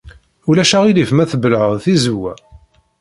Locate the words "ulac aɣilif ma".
0.49-1.25